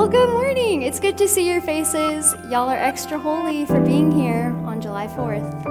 Well, 0.00 0.08
good 0.08 0.30
morning. 0.30 0.80
It's 0.80 0.98
good 0.98 1.18
to 1.18 1.28
see 1.28 1.46
your 1.46 1.60
faces. 1.60 2.34
Y'all 2.48 2.70
are 2.70 2.74
extra 2.74 3.18
holy 3.18 3.66
for 3.66 3.82
being 3.82 4.10
here 4.10 4.46
on 4.64 4.80
July 4.80 5.06
4th. 5.08 5.66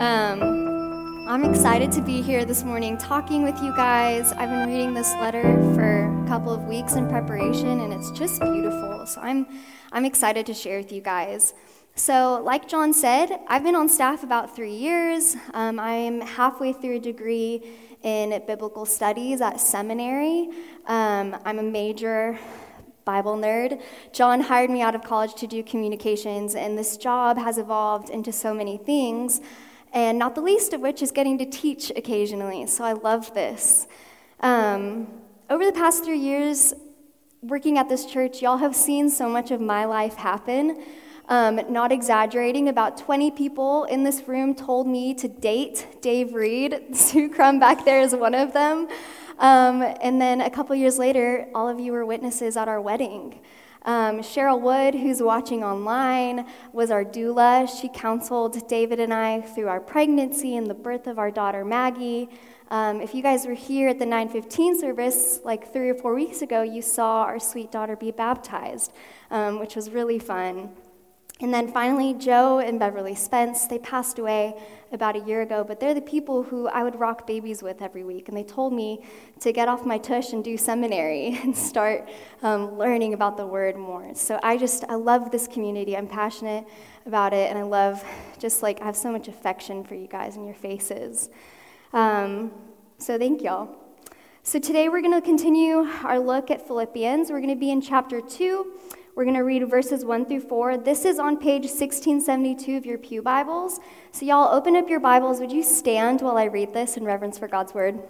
Um, 0.00 1.26
I'm 1.28 1.42
excited 1.44 1.90
to 1.90 2.00
be 2.00 2.22
here 2.22 2.44
this 2.44 2.62
morning 2.62 2.96
talking 2.96 3.42
with 3.42 3.60
you 3.60 3.74
guys. 3.74 4.30
I've 4.30 4.48
been 4.48 4.68
reading 4.68 4.94
this 4.94 5.12
letter 5.14 5.42
for 5.74 6.04
a 6.04 6.28
couple 6.28 6.52
of 6.52 6.62
weeks 6.66 6.92
in 6.92 7.08
preparation, 7.08 7.80
and 7.80 7.92
it's 7.92 8.12
just 8.12 8.40
beautiful. 8.40 9.06
So 9.06 9.20
I'm, 9.20 9.44
I'm 9.90 10.04
excited 10.04 10.46
to 10.46 10.54
share 10.54 10.78
with 10.78 10.92
you 10.92 11.00
guys. 11.00 11.52
So, 11.96 12.40
like 12.44 12.68
John 12.68 12.92
said, 12.92 13.40
I've 13.48 13.64
been 13.64 13.74
on 13.74 13.88
staff 13.88 14.22
about 14.22 14.54
three 14.54 14.76
years. 14.76 15.34
Um, 15.52 15.80
I'm 15.80 16.20
halfway 16.20 16.74
through 16.74 16.98
a 16.98 17.00
degree 17.00 17.60
in 18.04 18.40
biblical 18.46 18.86
studies 18.86 19.40
at 19.40 19.60
seminary. 19.60 20.50
Um, 20.86 21.36
I'm 21.44 21.58
a 21.58 21.62
major 21.64 22.38
Bible 23.04 23.36
nerd. 23.36 23.80
John 24.12 24.40
hired 24.40 24.70
me 24.70 24.80
out 24.80 24.94
of 24.94 25.02
college 25.02 25.34
to 25.34 25.46
do 25.46 25.62
communications, 25.62 26.54
and 26.54 26.78
this 26.78 26.96
job 26.96 27.36
has 27.38 27.58
evolved 27.58 28.10
into 28.10 28.32
so 28.32 28.54
many 28.54 28.76
things, 28.78 29.40
and 29.92 30.18
not 30.18 30.34
the 30.34 30.40
least 30.40 30.72
of 30.72 30.80
which 30.80 31.02
is 31.02 31.10
getting 31.10 31.38
to 31.38 31.46
teach 31.46 31.90
occasionally. 31.90 32.66
So 32.66 32.84
I 32.84 32.92
love 32.92 33.32
this. 33.34 33.86
Um, 34.40 35.08
over 35.50 35.64
the 35.64 35.72
past 35.72 36.04
three 36.04 36.18
years, 36.18 36.74
working 37.42 37.78
at 37.78 37.88
this 37.88 38.06
church, 38.06 38.40
y'all 38.40 38.56
have 38.56 38.74
seen 38.74 39.10
so 39.10 39.28
much 39.28 39.50
of 39.50 39.60
my 39.60 39.84
life 39.84 40.14
happen. 40.14 40.82
Um, 41.28 41.60
not 41.70 41.90
exaggerating, 41.90 42.68
about 42.68 42.98
20 42.98 43.30
people 43.30 43.84
in 43.84 44.04
this 44.04 44.28
room 44.28 44.54
told 44.54 44.86
me 44.86 45.14
to 45.14 45.28
date 45.28 45.86
Dave 46.02 46.34
Reed. 46.34 46.82
Sue 46.94 47.30
Crum 47.30 47.58
back 47.58 47.84
there 47.84 48.00
is 48.00 48.14
one 48.14 48.34
of 48.34 48.52
them. 48.52 48.88
Um, 49.38 49.82
and 50.00 50.20
then 50.20 50.40
a 50.40 50.50
couple 50.50 50.74
years 50.76 50.98
later, 50.98 51.48
all 51.54 51.68
of 51.68 51.80
you 51.80 51.92
were 51.92 52.06
witnesses 52.06 52.56
at 52.56 52.68
our 52.68 52.80
wedding. 52.80 53.40
Um, 53.86 54.20
Cheryl 54.20 54.60
Wood, 54.60 54.94
who's 54.94 55.22
watching 55.22 55.62
online, 55.62 56.46
was 56.72 56.90
our 56.90 57.04
doula. 57.04 57.68
She 57.68 57.88
counseled 57.88 58.66
David 58.66 58.98
and 58.98 59.12
I 59.12 59.42
through 59.42 59.68
our 59.68 59.80
pregnancy 59.80 60.56
and 60.56 60.66
the 60.66 60.74
birth 60.74 61.06
of 61.06 61.18
our 61.18 61.30
daughter 61.30 61.64
Maggie. 61.64 62.30
Um, 62.70 63.02
if 63.02 63.14
you 63.14 63.22
guys 63.22 63.46
were 63.46 63.54
here 63.54 63.90
at 63.90 63.98
the 63.98 64.06
915 64.06 64.80
service 64.80 65.40
like 65.44 65.70
three 65.70 65.90
or 65.90 65.94
four 65.94 66.14
weeks 66.14 66.40
ago, 66.40 66.62
you 66.62 66.80
saw 66.80 67.24
our 67.24 67.38
sweet 67.38 67.70
daughter 67.70 67.94
be 67.94 68.10
baptized, 68.10 68.92
um, 69.30 69.60
which 69.60 69.76
was 69.76 69.90
really 69.90 70.18
fun. 70.18 70.70
And 71.40 71.52
then 71.52 71.72
finally, 71.72 72.14
Joe 72.14 72.60
and 72.60 72.78
Beverly 72.78 73.16
Spence, 73.16 73.66
they 73.66 73.78
passed 73.78 74.20
away 74.20 74.54
about 74.92 75.16
a 75.16 75.18
year 75.18 75.42
ago, 75.42 75.64
but 75.64 75.80
they're 75.80 75.92
the 75.92 76.00
people 76.00 76.44
who 76.44 76.68
I 76.68 76.84
would 76.84 76.98
rock 77.00 77.26
babies 77.26 77.60
with 77.60 77.82
every 77.82 78.04
week. 78.04 78.28
And 78.28 78.36
they 78.36 78.44
told 78.44 78.72
me 78.72 79.04
to 79.40 79.52
get 79.52 79.66
off 79.66 79.84
my 79.84 79.98
tush 79.98 80.32
and 80.32 80.44
do 80.44 80.56
seminary 80.56 81.36
and 81.42 81.56
start 81.56 82.08
um, 82.42 82.78
learning 82.78 83.14
about 83.14 83.36
the 83.36 83.46
word 83.46 83.76
more. 83.76 84.14
So 84.14 84.38
I 84.44 84.56
just, 84.56 84.84
I 84.88 84.94
love 84.94 85.32
this 85.32 85.48
community. 85.48 85.96
I'm 85.96 86.06
passionate 86.06 86.66
about 87.04 87.34
it, 87.34 87.50
and 87.50 87.58
I 87.58 87.62
love 87.62 88.04
just 88.38 88.62
like, 88.62 88.80
I 88.80 88.84
have 88.84 88.96
so 88.96 89.10
much 89.10 89.26
affection 89.26 89.82
for 89.82 89.96
you 89.96 90.06
guys 90.06 90.36
and 90.36 90.46
your 90.46 90.54
faces. 90.54 91.30
Um, 91.92 92.52
so 92.98 93.18
thank 93.18 93.42
y'all. 93.42 93.76
So 94.44 94.60
today 94.60 94.88
we're 94.88 95.02
going 95.02 95.20
to 95.20 95.20
continue 95.20 95.78
our 96.04 96.20
look 96.20 96.50
at 96.50 96.64
Philippians. 96.66 97.30
We're 97.30 97.40
going 97.40 97.54
to 97.54 97.60
be 97.60 97.70
in 97.70 97.80
chapter 97.80 98.20
2. 98.20 98.72
We're 99.16 99.22
going 99.22 99.36
to 99.36 99.42
read 99.42 99.68
verses 99.70 100.04
1 100.04 100.26
through 100.26 100.40
4. 100.40 100.78
This 100.78 101.04
is 101.04 101.20
on 101.20 101.36
page 101.36 101.62
1672 101.62 102.76
of 102.76 102.84
your 102.84 102.98
Pew 102.98 103.22
Bibles. 103.22 103.78
So, 104.10 104.26
y'all, 104.26 104.52
open 104.52 104.74
up 104.74 104.88
your 104.88 104.98
Bibles. 104.98 105.38
Would 105.38 105.52
you 105.52 105.62
stand 105.62 106.20
while 106.20 106.36
I 106.36 106.44
read 106.44 106.74
this 106.74 106.96
in 106.96 107.04
reverence 107.04 107.38
for 107.38 107.46
God's 107.46 107.72
word? 107.72 108.00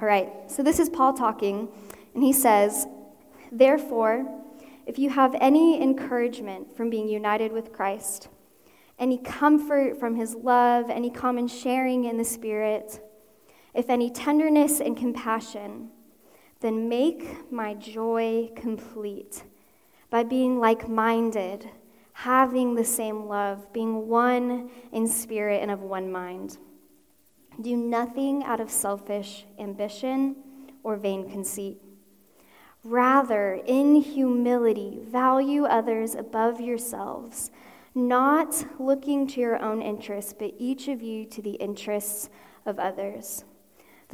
All 0.00 0.08
right, 0.08 0.30
so 0.46 0.62
this 0.62 0.78
is 0.78 0.88
Paul 0.88 1.12
talking, 1.12 1.68
and 2.14 2.22
he 2.22 2.32
says, 2.32 2.86
Therefore, 3.52 4.26
if 4.86 4.98
you 4.98 5.10
have 5.10 5.36
any 5.42 5.80
encouragement 5.82 6.74
from 6.74 6.88
being 6.88 7.06
united 7.06 7.52
with 7.52 7.70
Christ, 7.70 8.28
any 8.98 9.18
comfort 9.18 10.00
from 10.00 10.16
his 10.16 10.34
love, 10.34 10.88
any 10.88 11.10
common 11.10 11.48
sharing 11.48 12.04
in 12.04 12.16
the 12.16 12.24
Spirit, 12.24 13.06
if 13.74 13.90
any 13.90 14.08
tenderness 14.08 14.80
and 14.80 14.96
compassion, 14.96 15.90
then 16.64 16.88
make 16.88 17.52
my 17.52 17.74
joy 17.74 18.50
complete 18.56 19.44
by 20.08 20.22
being 20.22 20.58
like 20.58 20.88
minded, 20.88 21.68
having 22.14 22.74
the 22.74 22.84
same 22.84 23.26
love, 23.26 23.70
being 23.74 24.08
one 24.08 24.70
in 24.90 25.06
spirit 25.06 25.60
and 25.60 25.70
of 25.70 25.82
one 25.82 26.10
mind. 26.10 26.56
Do 27.60 27.76
nothing 27.76 28.42
out 28.44 28.60
of 28.60 28.70
selfish 28.70 29.44
ambition 29.58 30.36
or 30.82 30.96
vain 30.96 31.28
conceit. 31.28 31.82
Rather, 32.82 33.60
in 33.66 33.96
humility, 33.96 35.00
value 35.06 35.64
others 35.66 36.14
above 36.14 36.62
yourselves, 36.62 37.50
not 37.94 38.64
looking 38.80 39.26
to 39.26 39.38
your 39.38 39.62
own 39.62 39.82
interests, 39.82 40.32
but 40.32 40.54
each 40.56 40.88
of 40.88 41.02
you 41.02 41.26
to 41.26 41.42
the 41.42 41.56
interests 41.56 42.30
of 42.64 42.78
others. 42.78 43.44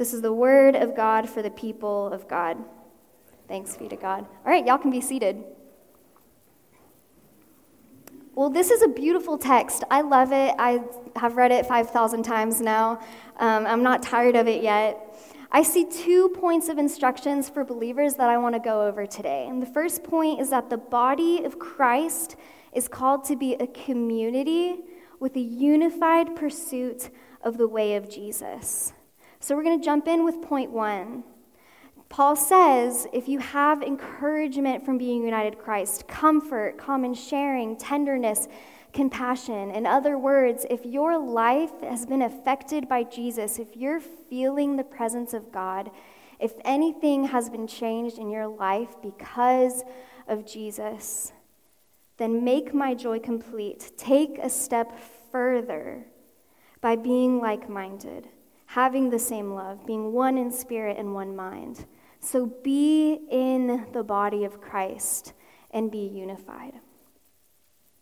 This 0.01 0.15
is 0.15 0.23
the 0.23 0.33
word 0.33 0.75
of 0.75 0.95
God 0.95 1.29
for 1.29 1.43
the 1.43 1.51
people 1.51 2.07
of 2.07 2.27
God. 2.27 2.57
Thanks 3.47 3.77
be 3.77 3.87
to 3.87 3.95
God. 3.95 4.25
All 4.43 4.51
right, 4.51 4.65
y'all 4.65 4.79
can 4.79 4.89
be 4.89 4.99
seated. 4.99 5.43
Well, 8.33 8.49
this 8.49 8.71
is 8.71 8.81
a 8.81 8.87
beautiful 8.87 9.37
text. 9.37 9.83
I 9.91 10.01
love 10.01 10.31
it. 10.31 10.55
I 10.57 10.81
have 11.17 11.37
read 11.37 11.51
it 11.51 11.67
5,000 11.67 12.23
times 12.23 12.61
now. 12.61 12.99
Um, 13.37 13.67
I'm 13.67 13.83
not 13.83 14.01
tired 14.01 14.35
of 14.35 14.47
it 14.47 14.63
yet. 14.63 14.97
I 15.51 15.61
see 15.61 15.85
two 15.85 16.29
points 16.29 16.67
of 16.67 16.79
instructions 16.79 17.47
for 17.47 17.63
believers 17.63 18.15
that 18.15 18.27
I 18.27 18.39
want 18.39 18.55
to 18.55 18.59
go 18.59 18.87
over 18.87 19.05
today. 19.05 19.45
And 19.47 19.61
the 19.61 19.67
first 19.67 20.03
point 20.03 20.41
is 20.41 20.49
that 20.49 20.71
the 20.71 20.77
body 20.79 21.43
of 21.43 21.59
Christ 21.59 22.37
is 22.73 22.87
called 22.87 23.23
to 23.25 23.35
be 23.35 23.53
a 23.53 23.67
community 23.67 24.79
with 25.19 25.35
a 25.35 25.39
unified 25.39 26.35
pursuit 26.35 27.11
of 27.43 27.59
the 27.59 27.67
way 27.67 27.95
of 27.95 28.09
Jesus. 28.09 28.93
So 29.41 29.55
we're 29.55 29.63
going 29.63 29.79
to 29.79 29.83
jump 29.83 30.07
in 30.07 30.23
with 30.23 30.39
point 30.43 30.69
one. 30.69 31.23
Paul 32.09 32.35
says 32.35 33.07
if 33.11 33.27
you 33.27 33.39
have 33.39 33.81
encouragement 33.81 34.85
from 34.85 34.99
being 34.99 35.23
united 35.23 35.57
Christ, 35.57 36.07
comfort, 36.07 36.77
common 36.77 37.15
sharing, 37.15 37.75
tenderness, 37.75 38.47
compassion, 38.93 39.71
in 39.71 39.87
other 39.87 40.15
words, 40.15 40.67
if 40.69 40.85
your 40.85 41.17
life 41.17 41.71
has 41.81 42.05
been 42.05 42.21
affected 42.21 42.87
by 42.87 43.01
Jesus, 43.01 43.57
if 43.57 43.75
you're 43.75 43.99
feeling 43.99 44.75
the 44.75 44.83
presence 44.83 45.33
of 45.33 45.51
God, 45.51 45.89
if 46.39 46.53
anything 46.63 47.23
has 47.23 47.49
been 47.49 47.65
changed 47.65 48.19
in 48.19 48.29
your 48.29 48.47
life 48.47 48.95
because 49.01 49.83
of 50.27 50.45
Jesus, 50.45 51.33
then 52.17 52.43
make 52.43 52.75
my 52.75 52.93
joy 52.93 53.17
complete. 53.17 53.93
Take 53.97 54.37
a 54.37 54.51
step 54.51 54.91
further 55.31 56.05
by 56.79 56.95
being 56.95 57.39
like 57.39 57.67
minded 57.67 58.27
having 58.73 59.09
the 59.09 59.19
same 59.19 59.53
love, 59.53 59.85
being 59.85 60.13
one 60.13 60.37
in 60.37 60.49
spirit 60.49 60.97
and 60.97 61.13
one 61.13 61.35
mind. 61.35 61.85
So 62.21 62.45
be 62.45 63.19
in 63.29 63.85
the 63.91 64.03
body 64.03 64.45
of 64.45 64.61
Christ 64.61 65.33
and 65.71 65.91
be 65.91 66.07
unified. 66.07 66.75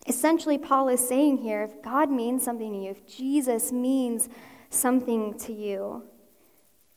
Essentially, 0.06 0.59
Paul 0.59 0.90
is 0.90 1.07
saying 1.07 1.40
here 1.40 1.63
if 1.63 1.81
God 1.81 2.12
means 2.12 2.44
something 2.44 2.72
to 2.72 2.78
you, 2.78 2.91
if 2.91 3.07
Jesus 3.07 3.72
means 3.72 4.30
something 4.69 5.38
to 5.40 5.53
you, 5.53 6.03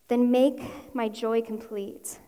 then 0.09 0.31
make 0.31 0.61
my 0.95 1.09
joy 1.09 1.41
complete. 1.41 2.19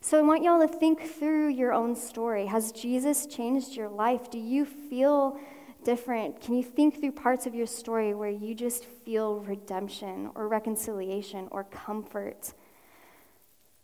So 0.00 0.18
I 0.18 0.22
want 0.22 0.42
y'all 0.42 0.66
to 0.66 0.68
think 0.68 1.02
through 1.02 1.48
your 1.48 1.74
own 1.74 1.94
story. 1.94 2.46
Has 2.46 2.72
Jesus 2.72 3.26
changed 3.26 3.76
your 3.76 3.90
life? 3.90 4.30
Do 4.30 4.38
you 4.38 4.64
feel 4.64 5.38
different? 5.84 6.40
Can 6.40 6.54
you 6.54 6.62
think 6.62 7.00
through 7.00 7.12
parts 7.12 7.46
of 7.46 7.54
your 7.54 7.66
story 7.66 8.14
where 8.14 8.30
you 8.30 8.54
just 8.54 8.84
feel 8.84 9.40
redemption 9.40 10.30
or 10.34 10.48
reconciliation 10.48 11.48
or 11.50 11.64
comfort? 11.64 12.52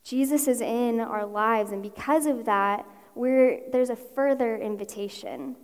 Jesus 0.02 0.48
is 0.48 0.60
in 0.60 1.00
our 1.00 1.26
lives, 1.26 1.72
and 1.72 1.82
because 1.82 2.26
of 2.26 2.46
that, 2.46 2.86
we're, 3.14 3.60
there's 3.70 3.90
a 3.90 3.96
further 3.96 4.56
invitation. 4.56 5.56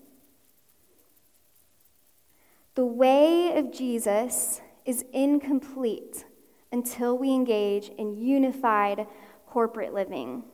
The 2.74 2.84
way 2.84 3.56
of 3.56 3.72
Jesus 3.72 4.60
is 4.84 5.04
incomplete 5.12 6.24
until 6.70 7.16
we 7.16 7.30
engage 7.30 7.88
in 7.96 8.14
unified 8.14 9.06
corporate 9.46 9.94
living. 9.94 10.44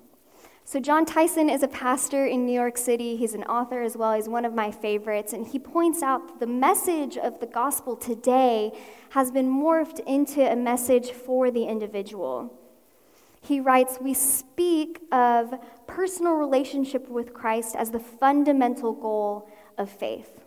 So, 0.65 0.79
Jon 0.79 1.05
Tyson 1.05 1.51
is 1.51 1.63
a 1.65 1.69
pastor 1.69 2.25
in 2.25 2.47
New 2.47 2.53
York 2.53 2.79
City. 2.79 3.17
He's 3.17 3.35
an 3.35 3.43
author 3.45 3.83
as 3.83 3.97
well. 3.97 4.15
He's 4.15 4.29
one 4.29 4.45
of 4.45 4.55
my 4.55 4.71
favorites. 4.71 5.33
And 5.33 5.47
he 5.47 5.59
points 5.59 6.03
out 6.03 6.29
that 6.29 6.41
the 6.41 6.47
message 6.47 7.17
of 7.19 7.41
the 7.41 7.47
gospel 7.47 7.97
today 7.97 8.73
has 9.11 9.33
been 9.33 9.51
morphed 9.51 9.99
into 10.07 10.41
a 10.41 10.55
message 10.55 11.11
for 11.11 11.51
the 11.51 11.65
individual. 11.65 12.57
He 13.43 13.59
writes, 13.59 13.99
We 14.01 14.15
speak 14.15 15.01
of 15.11 15.53
personal 15.89 16.35
relationship 16.35 17.09
with 17.09 17.35
Christ 17.35 17.75
as 17.77 17.91
the 17.91 18.01
fundamental 18.01 18.93
goal 18.93 19.51
of 19.77 19.91
faith. 19.91 20.41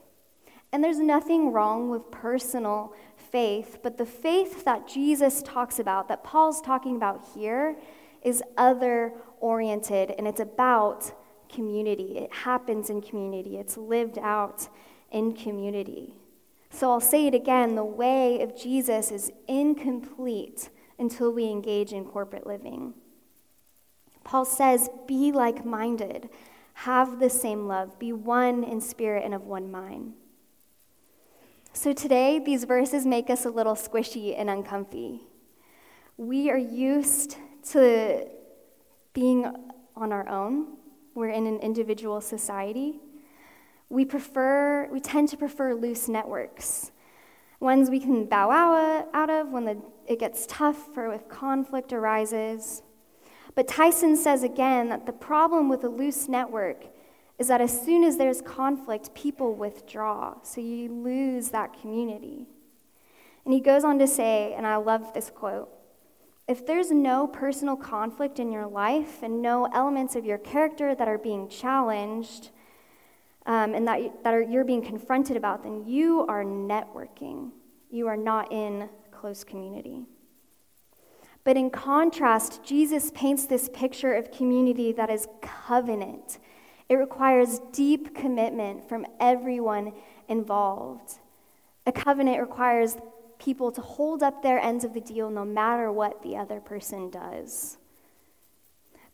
And 0.71 0.81
there's 0.83 0.99
nothing 0.99 1.51
wrong 1.51 1.89
with 1.89 2.09
personal 2.09 2.93
faith, 3.31 3.79
but 3.83 3.97
the 3.97 4.05
faith 4.05 4.63
that 4.63 4.87
Jesus 4.87 5.41
talks 5.41 5.77
about, 5.77 6.07
that 6.07 6.23
Paul's 6.23 6.61
talking 6.61 6.95
about 6.95 7.25
here, 7.35 7.75
is 8.23 8.41
other 8.57 9.13
oriented 9.39 10.11
and 10.17 10.27
it's 10.27 10.39
about 10.39 11.11
community. 11.49 12.17
It 12.17 12.33
happens 12.33 12.89
in 12.89 13.01
community, 13.01 13.57
it's 13.57 13.77
lived 13.77 14.17
out 14.17 14.67
in 15.11 15.33
community. 15.33 16.13
So 16.69 16.91
I'll 16.91 16.99
say 16.99 17.27
it 17.27 17.33
again 17.33 17.75
the 17.75 17.85
way 17.85 18.41
of 18.41 18.57
Jesus 18.57 19.11
is 19.11 19.31
incomplete 19.47 20.69
until 20.99 21.31
we 21.31 21.45
engage 21.45 21.93
in 21.93 22.05
corporate 22.05 22.45
living. 22.45 22.93
Paul 24.23 24.43
says, 24.43 24.89
Be 25.07 25.31
like 25.31 25.65
minded, 25.65 26.29
have 26.73 27.19
the 27.19 27.29
same 27.29 27.67
love, 27.67 27.97
be 27.97 28.11
one 28.11 28.63
in 28.63 28.81
spirit 28.81 29.23
and 29.23 29.33
of 29.33 29.45
one 29.45 29.71
mind. 29.71 30.13
So 31.71 31.93
today, 31.93 32.39
these 32.39 32.63
verses 32.63 33.05
make 33.05 33.29
us 33.29 33.45
a 33.45 33.49
little 33.49 33.75
squishy 33.75 34.37
and 34.37 34.49
uncomfy. 34.49 35.21
We 36.17 36.49
are 36.49 36.57
used 36.57 37.37
to 37.71 38.27
being 39.15 39.51
on 39.95 40.11
our 40.11 40.27
own. 40.29 40.75
We're 41.15 41.29
in 41.29 41.47
an 41.47 41.57
individual 41.59 42.21
society. 42.21 42.99
We 43.89 44.05
prefer, 44.05 44.87
we 44.91 44.99
tend 44.99 45.29
to 45.29 45.37
prefer 45.37 45.73
loose 45.73 46.07
networks, 46.07 46.91
ones 47.59 47.89
we 47.89 47.99
can 47.99 48.25
bow 48.25 48.51
out 49.13 49.29
of 49.29 49.49
when 49.49 49.65
the, 49.65 49.81
it 50.05 50.19
gets 50.19 50.45
tough 50.47 50.89
or 50.97 51.13
if 51.13 51.27
conflict 51.29 51.93
arises. 51.93 52.83
But 53.55 53.67
Tyson 53.67 54.17
says 54.17 54.43
again 54.43 54.89
that 54.89 55.05
the 55.05 55.13
problem 55.13 55.69
with 55.69 55.83
a 55.85 55.89
loose 55.89 56.27
network 56.27 56.87
is 57.39 57.47
that 57.47 57.61
as 57.61 57.81
soon 57.85 58.03
as 58.03 58.17
there's 58.17 58.41
conflict, 58.41 59.13
people 59.13 59.55
withdraw. 59.55 60.35
So 60.43 60.59
you 60.59 60.89
lose 60.91 61.49
that 61.49 61.79
community. 61.79 62.47
And 63.45 63.53
he 63.53 63.61
goes 63.61 63.83
on 63.83 63.99
to 63.99 64.07
say, 64.07 64.53
and 64.53 64.67
I 64.67 64.75
love 64.77 65.13
this 65.13 65.29
quote 65.29 65.69
if 66.47 66.65
there's 66.65 66.91
no 66.91 67.27
personal 67.27 67.75
conflict 67.75 68.39
in 68.39 68.51
your 68.51 68.67
life 68.67 69.23
and 69.23 69.41
no 69.41 69.65
elements 69.73 70.15
of 70.15 70.25
your 70.25 70.37
character 70.37 70.93
that 70.93 71.07
are 71.07 71.17
being 71.17 71.49
challenged 71.49 72.49
um, 73.47 73.73
and 73.73 73.87
that, 73.87 74.23
that 74.23 74.33
are, 74.33 74.41
you're 74.41 74.63
being 74.63 74.83
confronted 74.83 75.37
about, 75.37 75.63
then 75.63 75.85
you 75.85 76.25
are 76.27 76.43
networking. 76.43 77.51
You 77.89 78.07
are 78.07 78.17
not 78.17 78.51
in 78.51 78.89
close 79.11 79.43
community. 79.43 80.03
But 81.43 81.57
in 81.57 81.69
contrast, 81.69 82.63
Jesus 82.63 83.11
paints 83.13 83.45
this 83.45 83.69
picture 83.71 84.13
of 84.13 84.31
community 84.31 84.91
that 84.93 85.09
is 85.09 85.27
covenant. 85.41 86.39
It 86.89 86.95
requires 86.95 87.59
deep 87.71 88.15
commitment 88.15 88.87
from 88.87 89.05
everyone 89.19 89.93
involved. 90.27 91.19
A 91.87 91.91
covenant 91.91 92.39
requires 92.39 92.97
people 93.39 93.71
to 93.71 93.81
hold 93.81 94.23
up 94.23 94.41
their 94.41 94.59
ends 94.59 94.83
of 94.83 94.93
the 94.93 95.01
deal 95.01 95.29
no 95.29 95.45
matter 95.45 95.91
what 95.91 96.23
the 96.23 96.37
other 96.37 96.59
person 96.59 97.09
does. 97.09 97.77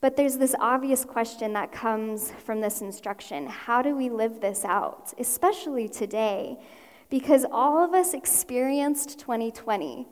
But 0.01 0.17
there's 0.17 0.37
this 0.37 0.55
obvious 0.59 1.05
question 1.05 1.53
that 1.53 1.71
comes 1.71 2.31
from 2.43 2.59
this 2.59 2.81
instruction 2.81 3.47
how 3.47 3.81
do 3.81 3.95
we 3.95 4.09
live 4.09 4.41
this 4.41 4.65
out, 4.65 5.13
especially 5.19 5.87
today? 5.87 6.57
Because 7.09 7.45
all 7.51 7.83
of 7.83 7.93
us 7.93 8.13
experienced 8.13 9.19
2020. 9.19 10.07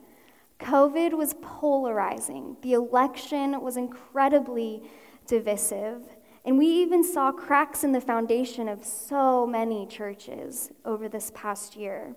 COVID 0.60 1.14
was 1.14 1.34
polarizing, 1.40 2.56
the 2.62 2.74
election 2.74 3.60
was 3.62 3.76
incredibly 3.76 4.82
divisive. 5.26 6.02
And 6.44 6.56
we 6.56 6.66
even 6.66 7.04
saw 7.04 7.32
cracks 7.32 7.84
in 7.84 7.92
the 7.92 8.00
foundation 8.00 8.68
of 8.68 8.84
so 8.84 9.46
many 9.46 9.86
churches 9.86 10.70
over 10.84 11.08
this 11.08 11.30
past 11.34 11.76
year. 11.76 12.14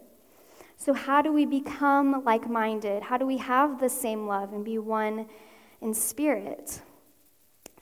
So, 0.84 0.92
how 0.92 1.22
do 1.22 1.32
we 1.32 1.46
become 1.46 2.26
like 2.26 2.50
minded? 2.50 3.04
How 3.04 3.16
do 3.16 3.26
we 3.26 3.38
have 3.38 3.80
the 3.80 3.88
same 3.88 4.28
love 4.28 4.52
and 4.52 4.66
be 4.66 4.80
one 4.80 5.28
in 5.80 5.94
spirit? 5.94 6.82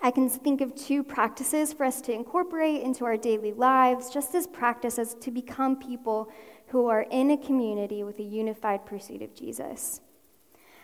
I 0.03 0.11
can 0.11 0.29
think 0.29 0.61
of 0.61 0.75
two 0.75 1.01
practices 1.01 1.73
for 1.73 1.83
us 1.83 1.99
to 2.01 2.13
incorporate 2.13 2.83
into 2.83 3.03
our 3.05 3.17
daily 3.17 3.53
lives, 3.53 4.11
just 4.11 4.35
as 4.35 4.45
practices 4.45 5.15
to 5.19 5.31
become 5.31 5.77
people 5.77 6.31
who 6.67 6.85
are 6.85 7.07
in 7.09 7.31
a 7.31 7.37
community 7.37 8.03
with 8.03 8.19
a 8.19 8.23
unified 8.23 8.85
pursuit 8.85 9.23
of 9.23 9.33
Jesus. 9.33 10.01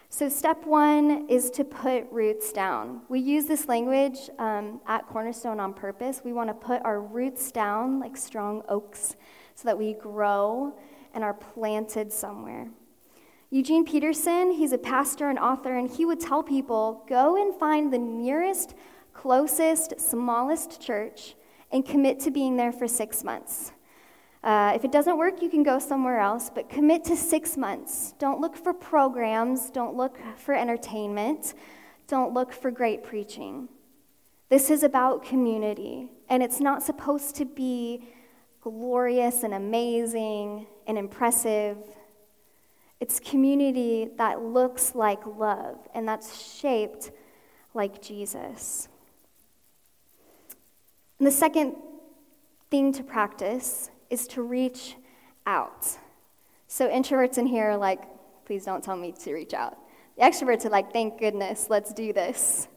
So, 0.09 0.27
step 0.27 0.65
one 0.65 1.27
is 1.29 1.51
to 1.51 1.63
put 1.63 2.07
roots 2.09 2.51
down. 2.51 3.01
We 3.09 3.19
use 3.19 3.45
this 3.45 3.67
language 3.67 4.31
um, 4.39 4.81
at 4.87 5.07
Cornerstone 5.07 5.59
on 5.59 5.75
purpose. 5.75 6.21
We 6.25 6.33
want 6.33 6.49
to 6.49 6.55
put 6.55 6.83
our 6.83 6.99
roots 6.99 7.51
down 7.51 7.99
like 7.99 8.17
strong 8.17 8.63
oaks 8.67 9.15
so 9.53 9.65
that 9.65 9.77
we 9.77 9.93
grow 9.93 10.73
and 11.17 11.23
are 11.23 11.33
planted 11.33 12.13
somewhere. 12.13 12.67
Eugene 13.49 13.83
Peterson, 13.83 14.51
he's 14.51 14.71
a 14.71 14.77
pastor 14.77 15.31
and 15.31 15.39
author, 15.39 15.75
and 15.75 15.89
he 15.89 16.05
would 16.05 16.19
tell 16.19 16.43
people 16.43 17.03
go 17.09 17.41
and 17.41 17.59
find 17.59 17.91
the 17.91 17.97
nearest, 17.97 18.75
closest, 19.15 19.99
smallest 19.99 20.79
church 20.79 21.33
and 21.71 21.83
commit 21.83 22.19
to 22.19 22.29
being 22.29 22.55
there 22.55 22.71
for 22.71 22.87
six 22.87 23.23
months. 23.23 23.71
Uh, 24.43 24.73
if 24.75 24.85
it 24.85 24.91
doesn't 24.91 25.17
work, 25.17 25.41
you 25.41 25.49
can 25.49 25.63
go 25.63 25.79
somewhere 25.79 26.19
else, 26.19 26.51
but 26.53 26.69
commit 26.69 27.03
to 27.05 27.15
six 27.15 27.57
months. 27.57 28.13
Don't 28.19 28.39
look 28.39 28.55
for 28.55 28.71
programs, 28.71 29.71
don't 29.71 29.97
look 29.97 30.19
for 30.37 30.53
entertainment, 30.53 31.55
don't 32.07 32.31
look 32.31 32.53
for 32.53 32.69
great 32.69 33.03
preaching. 33.03 33.67
This 34.49 34.69
is 34.69 34.83
about 34.83 35.25
community, 35.25 36.11
and 36.29 36.43
it's 36.43 36.59
not 36.59 36.83
supposed 36.83 37.35
to 37.37 37.45
be 37.45 38.07
glorious 38.61 39.41
and 39.41 39.55
amazing 39.55 40.67
and 40.87 40.97
impressive. 40.97 41.77
It's 42.99 43.19
community 43.19 44.09
that 44.17 44.41
looks 44.41 44.95
like 44.95 45.19
love 45.25 45.77
and 45.93 46.07
that's 46.07 46.41
shaped 46.41 47.11
like 47.73 48.01
Jesus. 48.01 48.87
And 51.19 51.27
the 51.27 51.31
second 51.31 51.75
thing 52.71 52.91
to 52.93 53.03
practice 53.03 53.89
is 54.09 54.27
to 54.29 54.41
reach 54.41 54.95
out. 55.45 55.97
So, 56.67 56.89
introverts 56.89 57.37
in 57.37 57.45
here 57.45 57.71
are 57.71 57.77
like, 57.77 58.01
please 58.45 58.65
don't 58.65 58.83
tell 58.83 58.95
me 58.97 59.13
to 59.23 59.33
reach 59.33 59.53
out. 59.53 59.77
The 60.17 60.23
extroverts 60.23 60.65
are 60.65 60.69
like, 60.69 60.91
thank 60.91 61.19
goodness, 61.19 61.67
let's 61.69 61.93
do 61.93 62.13
this. 62.13 62.67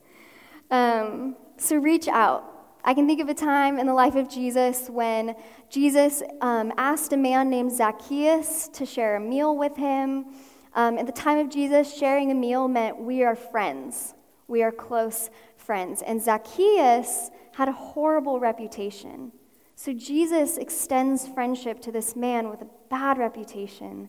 Um, 0.70 1.36
so, 1.56 1.76
reach 1.76 2.08
out. 2.08 2.59
I 2.82 2.94
can 2.94 3.06
think 3.06 3.20
of 3.20 3.28
a 3.28 3.34
time 3.34 3.78
in 3.78 3.86
the 3.86 3.94
life 3.94 4.14
of 4.14 4.28
Jesus 4.28 4.88
when 4.88 5.36
Jesus 5.68 6.22
um, 6.40 6.72
asked 6.76 7.12
a 7.12 7.16
man 7.16 7.50
named 7.50 7.72
Zacchaeus 7.72 8.68
to 8.68 8.86
share 8.86 9.16
a 9.16 9.20
meal 9.20 9.56
with 9.56 9.76
him. 9.76 10.26
Um, 10.74 10.98
at 10.98 11.06
the 11.06 11.12
time 11.12 11.38
of 11.38 11.50
Jesus, 11.50 11.94
sharing 11.94 12.30
a 12.30 12.34
meal 12.34 12.68
meant 12.68 12.98
we 12.98 13.22
are 13.22 13.36
friends, 13.36 14.14
we 14.48 14.62
are 14.62 14.72
close 14.72 15.30
friends. 15.56 16.02
And 16.02 16.22
Zacchaeus 16.22 17.30
had 17.54 17.68
a 17.68 17.72
horrible 17.72 18.40
reputation. 18.40 19.32
So 19.76 19.92
Jesus 19.92 20.56
extends 20.56 21.26
friendship 21.26 21.80
to 21.82 21.92
this 21.92 22.16
man 22.16 22.48
with 22.48 22.62
a 22.62 22.68
bad 22.88 23.18
reputation. 23.18 24.08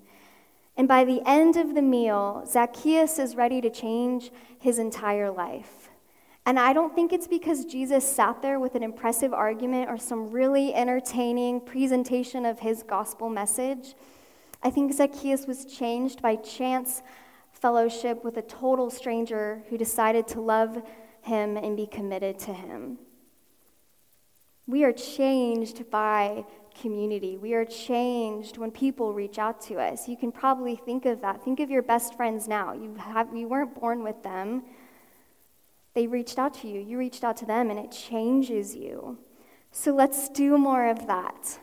And 0.78 0.88
by 0.88 1.04
the 1.04 1.22
end 1.26 1.58
of 1.58 1.76
the 1.76 1.82
meal, 1.82 2.44
Zacchaeus 2.48 3.20
is 3.20 3.36
ready 3.36 3.62
to 3.62 3.70
change 3.70 4.32
his 4.60 4.80
entire 4.80 5.30
life. 5.30 5.81
And 6.46 6.60
I 6.60 6.74
don't 6.74 6.96
think 6.96 7.14
it's 7.14 7.28
because 7.28 7.66
Jesus 7.66 8.08
sat 8.08 8.42
there 8.42 8.60
with 8.60 8.76
an 8.76 8.84
impressive 8.84 9.34
argument 9.34 9.90
or 9.90 9.98
some 9.98 10.32
really 10.32 10.74
entertaining 10.74 11.62
presentation 11.62 12.46
of 12.46 12.60
his 12.60 12.84
gospel 12.84 13.30
message. 13.30 13.94
I 14.64 14.72
think 14.72 14.94
Zacchaeus 14.94 15.46
was 15.46 15.66
changed 15.66 16.22
by 16.22 16.36
chance 16.36 17.04
fellowship 17.52 18.24
with 18.24 18.38
a 18.38 18.42
total 18.42 18.90
stranger 18.90 19.62
who 19.70 19.78
decided 19.78 20.28
to 20.30 20.42
love 20.42 20.82
him 21.22 21.58
and 21.58 21.78
be 21.78 21.86
committed 21.86 22.40
to 22.40 22.54
him. 22.54 22.98
We 24.66 24.84
are 24.84 24.92
changed 24.92 25.90
by 25.92 26.46
community. 26.80 27.38
We 27.38 27.54
are 27.54 27.66
changed 27.66 28.58
when 28.58 28.72
people 28.72 29.14
reach 29.14 29.38
out 29.38 29.62
to 29.62 29.76
us. 29.76 30.08
You 30.08 30.18
can 30.18 30.32
probably 30.32 30.76
think 30.76 31.06
of 31.06 31.22
that. 31.22 31.44
Think 31.44 31.60
of 31.60 31.70
your 31.70 31.82
best 31.82 32.16
friends 32.16 32.48
now. 32.48 32.74
You, 32.74 32.96
have, 32.96 33.36
you 33.36 33.48
weren't 33.48 33.80
born 33.80 34.04
with 34.04 34.24
them, 34.24 34.64
they 35.94 36.08
reached 36.08 36.40
out 36.40 36.54
to 36.56 36.68
you. 36.68 36.80
You 36.80 36.98
reached 36.98 37.24
out 37.24 37.38
to 37.38 37.46
them, 37.46 37.70
and 37.70 37.80
it 37.80 37.92
changes 37.92 38.76
you. 38.76 39.20
So 39.72 39.94
let's 39.94 40.30
do 40.30 40.58
more 40.58 40.88
of 40.90 41.08
that. 41.08 41.60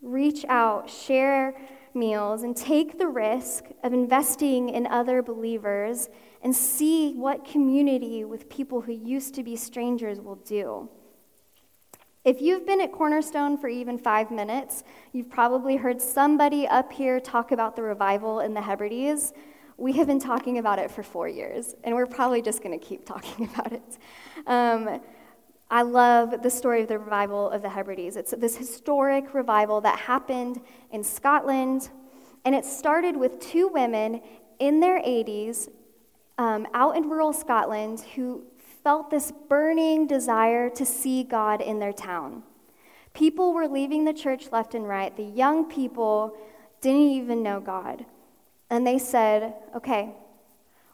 Reach 0.00 0.44
out, 0.48 0.88
share 0.88 1.54
meals, 1.94 2.42
and 2.42 2.56
take 2.56 2.98
the 2.98 3.08
risk 3.08 3.64
of 3.82 3.92
investing 3.92 4.68
in 4.68 4.86
other 4.86 5.22
believers 5.22 6.08
and 6.42 6.54
see 6.54 7.14
what 7.14 7.44
community 7.44 8.24
with 8.24 8.48
people 8.48 8.82
who 8.82 8.92
used 8.92 9.34
to 9.34 9.42
be 9.42 9.56
strangers 9.56 10.20
will 10.20 10.36
do. 10.36 10.88
If 12.24 12.42
you've 12.42 12.66
been 12.66 12.80
at 12.80 12.92
Cornerstone 12.92 13.56
for 13.56 13.68
even 13.68 13.96
five 13.96 14.30
minutes, 14.30 14.84
you've 15.12 15.30
probably 15.30 15.76
heard 15.76 16.00
somebody 16.00 16.66
up 16.66 16.92
here 16.92 17.20
talk 17.20 17.52
about 17.52 17.74
the 17.74 17.82
revival 17.82 18.40
in 18.40 18.54
the 18.54 18.60
Hebrides. 18.60 19.32
We 19.78 19.92
have 19.92 20.08
been 20.08 20.18
talking 20.18 20.58
about 20.58 20.80
it 20.80 20.90
for 20.90 21.04
four 21.04 21.28
years, 21.28 21.76
and 21.84 21.94
we're 21.94 22.06
probably 22.06 22.42
just 22.42 22.64
going 22.64 22.76
to 22.76 22.84
keep 22.84 23.06
talking 23.06 23.48
about 23.54 23.72
it. 23.72 23.98
Um, 24.44 25.00
I 25.70 25.82
love 25.82 26.42
the 26.42 26.50
story 26.50 26.82
of 26.82 26.88
the 26.88 26.98
revival 26.98 27.48
of 27.48 27.62
the 27.62 27.68
Hebrides. 27.68 28.16
It's 28.16 28.34
this 28.36 28.56
historic 28.56 29.34
revival 29.34 29.80
that 29.82 29.96
happened 30.00 30.60
in 30.90 31.04
Scotland, 31.04 31.90
And 32.44 32.56
it 32.56 32.64
started 32.64 33.16
with 33.16 33.38
two 33.38 33.68
women 33.68 34.20
in 34.58 34.80
their 34.80 34.98
80s 35.00 35.68
um, 36.38 36.66
out 36.74 36.96
in 36.96 37.08
rural 37.08 37.32
Scotland 37.32 38.00
who 38.16 38.42
felt 38.82 39.10
this 39.10 39.32
burning 39.48 40.08
desire 40.08 40.70
to 40.70 40.84
see 40.84 41.22
God 41.22 41.60
in 41.60 41.78
their 41.78 41.92
town. 41.92 42.42
People 43.14 43.52
were 43.52 43.68
leaving 43.68 44.04
the 44.04 44.12
church 44.12 44.50
left 44.50 44.74
and 44.74 44.88
right. 44.88 45.16
The 45.16 45.22
young 45.22 45.68
people 45.68 46.36
didn't 46.80 47.10
even 47.10 47.44
know 47.44 47.60
God. 47.60 48.06
And 48.70 48.86
they 48.86 48.98
said, 48.98 49.54
okay, 49.74 50.14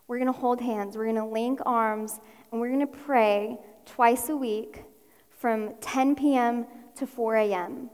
we're 0.07 0.19
going 0.19 0.33
to 0.33 0.38
hold 0.38 0.61
hands, 0.61 0.97
we're 0.97 1.04
going 1.04 1.16
to 1.16 1.25
link 1.25 1.61
arms, 1.64 2.21
and 2.52 2.61
we're 2.61 2.69
going 2.69 2.81
to 2.81 2.87
pray 2.87 3.59
twice 3.87 4.28
a 4.28 4.37
week 4.37 4.85
from 5.31 5.75
10 5.81 6.14
p.m. 6.14 6.66
to 6.97 7.07
4 7.07 7.37
a.m. 7.37 7.90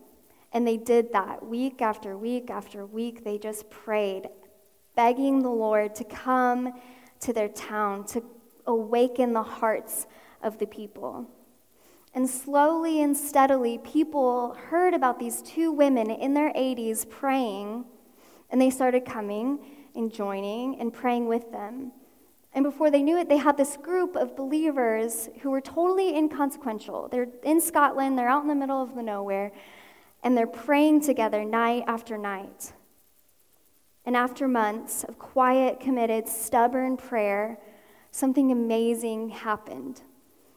And 0.52 0.66
they 0.66 0.76
did 0.76 1.12
that 1.12 1.46
week 1.46 1.80
after 1.80 2.16
week 2.16 2.50
after 2.50 2.84
week. 2.84 3.24
They 3.24 3.38
just 3.38 3.70
prayed, 3.70 4.28
begging 4.96 5.42
the 5.42 5.50
Lord 5.50 5.94
to 5.96 6.04
come 6.04 6.72
to 7.20 7.32
their 7.32 7.48
town, 7.48 8.04
to 8.06 8.24
awaken 8.66 9.32
the 9.32 9.42
hearts 9.42 10.06
of 10.42 10.58
the 10.58 10.66
people. 10.66 11.26
And 12.14 12.28
slowly 12.28 13.02
and 13.02 13.16
steadily, 13.16 13.78
people 13.78 14.54
heard 14.54 14.94
about 14.94 15.20
these 15.20 15.42
two 15.42 15.70
women 15.70 16.10
in 16.10 16.34
their 16.34 16.52
80s 16.52 17.08
praying, 17.08 17.84
and 18.50 18.60
they 18.60 18.70
started 18.70 19.04
coming 19.04 19.58
and 19.94 20.12
joining 20.12 20.78
and 20.80 20.92
praying 20.92 21.26
with 21.26 21.50
them. 21.52 21.92
And 22.52 22.64
before 22.64 22.90
they 22.90 23.02
knew 23.02 23.16
it, 23.16 23.28
they 23.28 23.36
had 23.36 23.56
this 23.56 23.76
group 23.76 24.16
of 24.16 24.36
believers 24.36 25.28
who 25.40 25.50
were 25.50 25.60
totally 25.60 26.16
inconsequential. 26.16 27.08
They're 27.08 27.28
in 27.44 27.60
Scotland, 27.60 28.18
they're 28.18 28.28
out 28.28 28.42
in 28.42 28.48
the 28.48 28.54
middle 28.54 28.82
of 28.82 28.94
the 28.94 29.02
nowhere, 29.02 29.52
and 30.22 30.36
they're 30.36 30.46
praying 30.46 31.02
together 31.02 31.44
night 31.44 31.84
after 31.86 32.18
night. 32.18 32.72
And 34.04 34.16
after 34.16 34.48
months 34.48 35.04
of 35.04 35.18
quiet, 35.18 35.78
committed, 35.78 36.28
stubborn 36.28 36.96
prayer, 36.96 37.58
something 38.10 38.50
amazing 38.50 39.28
happened. 39.28 40.00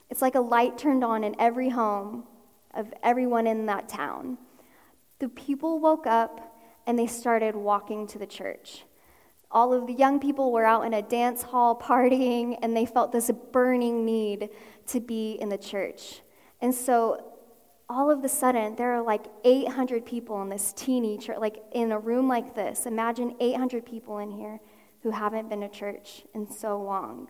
It's 0.10 0.22
like 0.22 0.36
a 0.36 0.40
light 0.40 0.78
turned 0.78 1.04
on 1.04 1.24
in 1.24 1.36
every 1.40 1.70
home 1.70 2.24
of 2.74 2.92
everyone 3.04 3.46
in 3.46 3.68
that 3.68 3.88
town. 3.88 4.38
The 5.20 5.30
people 5.30 5.80
woke 5.80 6.08
up 6.08 6.53
and 6.86 6.98
they 6.98 7.08
started 7.08 7.56
walking 7.56 8.08
to 8.08 8.20
the 8.20 8.26
church. 8.26 8.84
All 9.52 9.72
of 9.72 9.88
the 9.88 9.94
young 9.94 10.20
people 10.20 10.52
were 10.52 10.66
out 10.66 10.86
in 10.86 10.94
a 10.94 11.02
dance 11.02 11.44
hall 11.44 11.80
partying, 11.80 12.58
and 12.62 12.76
they 12.76 12.86
felt 12.86 13.12
this 13.12 13.30
burning 13.52 14.06
need 14.06 14.50
to 14.88 15.00
be 15.00 15.34
in 15.34 15.50
the 15.50 15.58
church. 15.58 16.22
And 16.62 16.74
so, 16.74 17.30
all 17.90 18.10
of 18.10 18.24
a 18.24 18.30
sudden, 18.30 18.76
there 18.76 18.94
are 18.94 19.02
like 19.02 19.26
800 19.44 20.06
people 20.06 20.42
in 20.42 20.50
this 20.50 20.74
teeny 20.74 21.18
church, 21.18 21.38
like 21.40 21.62
in 21.74 21.92
a 21.92 22.00
room 22.00 22.28
like 22.28 22.56
this. 22.56 22.86
Imagine 22.86 23.36
800 23.40 23.86
people 23.86 24.18
in 24.20 24.32
here 24.32 24.60
who 25.04 25.12
haven't 25.12 25.50
been 25.50 25.62
to 25.62 25.70
church 25.70 26.24
in 26.34 26.50
so 26.50 26.82
long. 26.82 27.28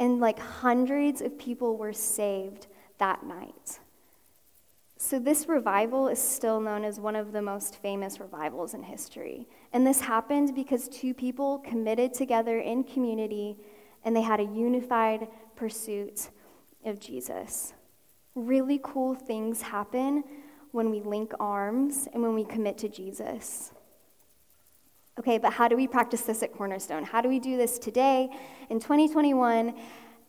And 0.00 0.18
like 0.18 0.38
hundreds 0.38 1.20
of 1.20 1.38
people 1.38 1.76
were 1.76 1.92
saved 1.92 2.66
that 2.98 3.24
night. 3.24 3.78
So, 4.96 5.18
this 5.18 5.48
revival 5.48 6.08
is 6.08 6.20
still 6.20 6.60
known 6.60 6.84
as 6.84 7.00
one 7.00 7.16
of 7.16 7.32
the 7.32 7.42
most 7.42 7.76
famous 7.82 8.20
revivals 8.20 8.74
in 8.74 8.84
history. 8.84 9.48
And 9.72 9.86
this 9.86 10.00
happened 10.00 10.54
because 10.54 10.88
two 10.88 11.12
people 11.12 11.58
committed 11.58 12.14
together 12.14 12.60
in 12.60 12.84
community 12.84 13.56
and 14.04 14.14
they 14.14 14.22
had 14.22 14.38
a 14.38 14.44
unified 14.44 15.26
pursuit 15.56 16.30
of 16.84 17.00
Jesus. 17.00 17.72
Really 18.34 18.80
cool 18.82 19.14
things 19.14 19.62
happen 19.62 20.24
when 20.72 20.90
we 20.90 21.00
link 21.00 21.32
arms 21.40 22.08
and 22.12 22.22
when 22.22 22.34
we 22.34 22.44
commit 22.44 22.78
to 22.78 22.88
Jesus. 22.88 23.72
Okay, 25.18 25.38
but 25.38 25.52
how 25.52 25.68
do 25.68 25.76
we 25.76 25.86
practice 25.86 26.22
this 26.22 26.42
at 26.42 26.52
Cornerstone? 26.52 27.04
How 27.04 27.20
do 27.20 27.28
we 27.28 27.38
do 27.38 27.56
this 27.56 27.78
today 27.78 28.28
in 28.68 28.80
2021 28.80 29.74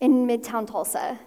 in 0.02 0.28
Midtown 0.28 0.68
Tulsa? 0.68 1.20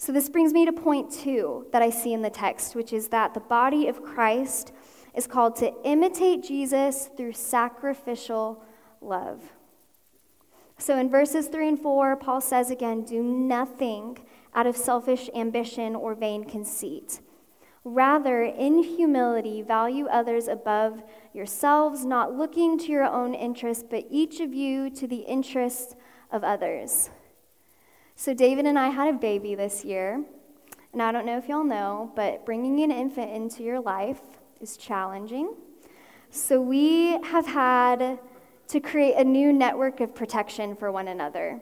So, 0.00 0.12
this 0.12 0.28
brings 0.28 0.52
me 0.52 0.64
to 0.64 0.72
point 0.72 1.10
two 1.10 1.66
that 1.72 1.82
I 1.82 1.90
see 1.90 2.12
in 2.12 2.22
the 2.22 2.30
text, 2.30 2.76
which 2.76 2.92
is 2.92 3.08
that 3.08 3.34
the 3.34 3.40
body 3.40 3.88
of 3.88 4.00
Christ 4.00 4.72
is 5.16 5.26
called 5.26 5.56
to 5.56 5.74
imitate 5.84 6.44
Jesus 6.44 7.10
through 7.16 7.32
sacrificial 7.32 8.62
love. 9.00 9.42
So, 10.78 10.96
in 10.96 11.10
verses 11.10 11.48
three 11.48 11.66
and 11.66 11.78
four, 11.78 12.14
Paul 12.14 12.40
says 12.40 12.70
again, 12.70 13.02
Do 13.02 13.24
nothing 13.24 14.18
out 14.54 14.68
of 14.68 14.76
selfish 14.76 15.28
ambition 15.34 15.96
or 15.96 16.14
vain 16.14 16.44
conceit. 16.44 17.20
Rather, 17.82 18.44
in 18.44 18.84
humility, 18.84 19.62
value 19.62 20.06
others 20.06 20.46
above 20.46 21.02
yourselves, 21.32 22.04
not 22.04 22.36
looking 22.36 22.78
to 22.78 22.86
your 22.86 23.04
own 23.04 23.34
interests, 23.34 23.84
but 23.88 24.06
each 24.10 24.38
of 24.38 24.54
you 24.54 24.90
to 24.90 25.08
the 25.08 25.22
interests 25.22 25.96
of 26.30 26.44
others. 26.44 27.10
So, 28.20 28.34
David 28.34 28.66
and 28.66 28.76
I 28.76 28.88
had 28.88 29.14
a 29.14 29.16
baby 29.16 29.54
this 29.54 29.84
year, 29.84 30.24
and 30.92 31.00
I 31.00 31.12
don't 31.12 31.24
know 31.24 31.38
if 31.38 31.48
y'all 31.48 31.62
know, 31.62 32.10
but 32.16 32.44
bringing 32.44 32.82
an 32.82 32.90
infant 32.90 33.30
into 33.30 33.62
your 33.62 33.78
life 33.78 34.18
is 34.60 34.76
challenging. 34.76 35.54
So, 36.28 36.60
we 36.60 37.22
have 37.22 37.46
had 37.46 38.18
to 38.66 38.80
create 38.80 39.14
a 39.14 39.22
new 39.22 39.52
network 39.52 40.00
of 40.00 40.16
protection 40.16 40.74
for 40.74 40.90
one 40.90 41.06
another. 41.06 41.60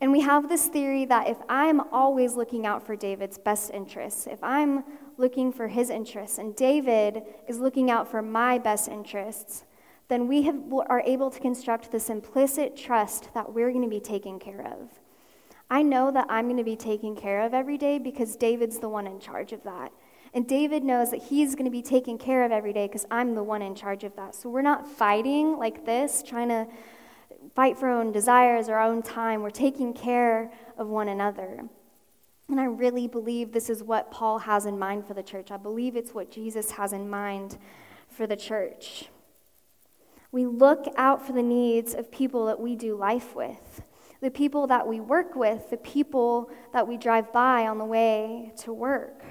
And 0.00 0.10
we 0.10 0.20
have 0.20 0.48
this 0.48 0.68
theory 0.68 1.04
that 1.04 1.28
if 1.28 1.36
I'm 1.50 1.82
always 1.92 2.34
looking 2.34 2.64
out 2.64 2.86
for 2.86 2.96
David's 2.96 3.36
best 3.36 3.70
interests, 3.70 4.26
if 4.26 4.42
I'm 4.42 4.84
looking 5.18 5.52
for 5.52 5.68
his 5.68 5.90
interests 5.90 6.38
and 6.38 6.56
David 6.56 7.24
is 7.46 7.58
looking 7.58 7.90
out 7.90 8.10
for 8.10 8.22
my 8.22 8.56
best 8.56 8.88
interests, 8.88 9.64
then 10.08 10.28
we 10.28 10.44
have, 10.44 10.62
are 10.88 11.02
able 11.02 11.30
to 11.30 11.40
construct 11.40 11.92
this 11.92 12.08
implicit 12.08 12.74
trust 12.74 13.34
that 13.34 13.52
we're 13.52 13.70
going 13.70 13.84
to 13.84 13.90
be 13.90 14.00
taken 14.00 14.38
care 14.38 14.66
of. 14.66 15.03
I 15.70 15.82
know 15.82 16.10
that 16.10 16.26
I'm 16.28 16.46
going 16.46 16.56
to 16.58 16.64
be 16.64 16.76
taken 16.76 17.16
care 17.16 17.42
of 17.42 17.54
every 17.54 17.78
day 17.78 17.98
because 17.98 18.36
David's 18.36 18.78
the 18.78 18.88
one 18.88 19.06
in 19.06 19.18
charge 19.18 19.52
of 19.52 19.62
that. 19.64 19.92
And 20.34 20.48
David 20.48 20.82
knows 20.82 21.10
that 21.12 21.22
he's 21.22 21.54
going 21.54 21.64
to 21.64 21.70
be 21.70 21.82
taken 21.82 22.18
care 22.18 22.44
of 22.44 22.50
every 22.50 22.72
day 22.72 22.86
because 22.86 23.06
I'm 23.10 23.34
the 23.34 23.42
one 23.42 23.62
in 23.62 23.74
charge 23.74 24.02
of 24.02 24.16
that. 24.16 24.34
So 24.34 24.48
we're 24.48 24.62
not 24.62 24.86
fighting 24.86 25.56
like 25.56 25.86
this, 25.86 26.22
trying 26.26 26.48
to 26.48 26.66
fight 27.54 27.78
for 27.78 27.88
our 27.88 28.00
own 28.00 28.10
desires, 28.10 28.68
our 28.68 28.80
own 28.80 29.00
time. 29.00 29.42
We're 29.42 29.50
taking 29.50 29.94
care 29.94 30.50
of 30.76 30.88
one 30.88 31.08
another. 31.08 31.64
And 32.48 32.60
I 32.60 32.64
really 32.64 33.06
believe 33.06 33.52
this 33.52 33.70
is 33.70 33.82
what 33.82 34.10
Paul 34.10 34.40
has 34.40 34.66
in 34.66 34.78
mind 34.78 35.06
for 35.06 35.14
the 35.14 35.22
church. 35.22 35.50
I 35.50 35.56
believe 35.56 35.96
it's 35.96 36.12
what 36.12 36.30
Jesus 36.30 36.72
has 36.72 36.92
in 36.92 37.08
mind 37.08 37.56
for 38.08 38.26
the 38.26 38.36
church. 38.36 39.08
We 40.30 40.46
look 40.46 40.86
out 40.96 41.24
for 41.24 41.32
the 41.32 41.42
needs 41.42 41.94
of 41.94 42.10
people 42.10 42.46
that 42.46 42.60
we 42.60 42.74
do 42.74 42.96
life 42.96 43.34
with, 43.36 43.82
the 44.24 44.30
people 44.30 44.66
that 44.66 44.88
we 44.88 45.00
work 45.00 45.36
with, 45.36 45.68
the 45.68 45.76
people 45.76 46.48
that 46.72 46.88
we 46.88 46.96
drive 46.96 47.30
by 47.30 47.66
on 47.66 47.76
the 47.76 47.84
way 47.84 48.50
to 48.56 48.72
work. 48.72 49.22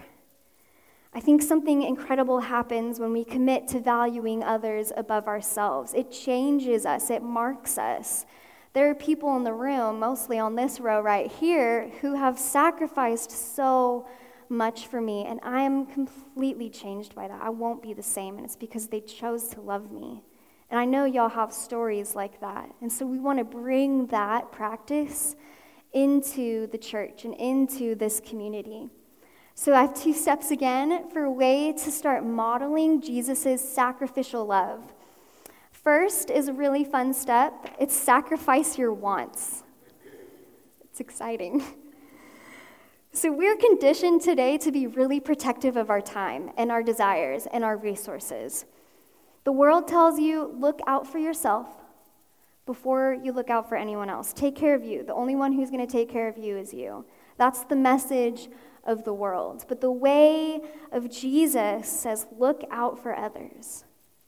I 1.15 1.19
think 1.19 1.41
something 1.41 1.81
incredible 1.81 2.41
happens 2.41 3.00
when 3.00 3.12
we 3.12 3.23
commit 3.23 3.67
to 3.69 3.79
valuing 3.79 4.43
others 4.43 4.91
above 4.95 5.27
ourselves. 5.27 5.95
It 5.95 6.12
changes 6.12 6.85
us, 6.85 7.09
it 7.09 7.23
marks 7.23 7.79
us. 7.79 8.27
There 8.73 8.88
are 8.88 8.93
people 8.93 9.35
in 9.35 9.43
the 9.43 9.53
room, 9.53 10.00
mostly 10.00 10.38
on 10.38 10.53
this 10.53 10.79
row 10.79 11.01
right 11.01 11.31
here, 11.31 11.89
who 12.01 12.13
have 12.13 12.38
sacrificed 12.38 13.31
so 13.31 14.07
much 14.47 14.85
for 14.85 15.01
me, 15.01 15.25
and 15.25 15.39
I 15.41 15.63
am 15.63 15.88
completely 15.88 16.69
changed 16.69 17.15
by 17.15 17.27
that. 17.27 17.41
I 17.41 17.50
won't 17.50 17.81
be 17.81 17.93
the 17.93 18.03
same, 18.03 18.35
and 18.35 18.45
it's 18.45 18.55
because 18.55 18.89
they 18.89 19.01
chose 19.01 19.47
to 19.50 19.62
love 19.62 19.91
me. 19.91 20.21
And 20.74 20.80
I 20.80 20.86
know 20.86 21.06
y'all 21.06 21.30
have 21.30 21.53
stories 21.53 22.15
like 22.15 22.42
that. 22.42 22.68
And 22.82 22.92
so 22.92 23.06
we 23.06 23.20
want 23.20 23.38
to 23.38 23.46
bring 23.46 24.08
that 24.08 24.51
practice 24.51 25.36
into 25.94 26.65
the 26.65 26.80
church 26.80 27.25
and 27.25 27.36
into 27.36 27.94
this 27.94 28.20
community. 28.20 28.89
So 29.53 29.75
I 29.75 29.82
have 29.82 29.94
two 29.94 30.15
steps 30.15 30.50
again 30.50 31.12
for 31.12 31.25
a 31.25 31.32
way 31.32 31.74
to 31.74 31.92
start 31.92 32.25
modeling 32.25 33.03
Jesus' 33.03 33.62
sacrificial 33.62 34.48
love. 34.48 34.92
First 35.72 36.32
is 36.32 36.48
a 36.48 36.53
really 36.53 36.84
fun 36.84 37.13
step 37.13 37.75
it's 37.80 37.96
sacrifice 37.96 38.75
your 38.75 38.94
wants. 38.94 39.62
It's 40.86 41.00
exciting. 41.00 41.63
So, 43.15 43.32
we're 43.32 43.58
conditioned 43.58 44.22
today 44.24 44.58
to 44.58 44.72
be 44.72 44.88
really 44.88 45.20
protective 45.20 45.77
of 45.77 45.92
our 45.92 46.01
time 46.01 46.50
and 46.58 46.72
our 46.72 46.82
desires 46.82 47.46
and 47.53 47.63
our 47.63 47.77
resources. 47.77 48.65
The 49.43 49.51
world 49.51 49.88
tells 49.88 50.19
you 50.19 50.53
look 50.57 50.79
out 50.88 51.05
for 51.05 51.17
yourself 51.17 51.67
before 52.65 53.17
you 53.21 53.33
look 53.33 53.50
out 53.50 53.67
for 53.67 53.75
anyone 53.75 54.09
else. 54.09 54.31
Take 54.31 54.55
care 54.55 54.73
of 54.73 54.83
you. 54.83 55.03
The 55.03 55.13
only 55.13 55.35
one 55.35 55.51
who's 55.51 55.69
going 55.69 55.85
to 55.85 55.91
take 55.91 56.09
care 56.09 56.27
of 56.27 56.38
you 56.38 56.57
is 56.57 56.73
you. 56.73 57.05
That's 57.38 57.63
the 57.65 57.75
message 57.75 58.47
of 58.85 59.03
the 59.03 59.13
world. 59.13 59.65
But 59.67 59.81
the 59.81 59.91
way 59.91 60.62
of 60.91 61.12
Jesus 61.12 61.88
says 61.88 62.25
look 62.38 62.63
out 62.71 63.01
for 63.01 63.15
others. 63.15 63.83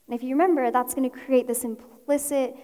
And 0.08 0.16
if 0.16 0.22
you 0.22 0.32
remember, 0.32 0.70
that's 0.70 0.94
going 0.94 1.10
to 1.10 1.18
create 1.18 1.48
this 1.48 1.64
implicit 1.64 2.56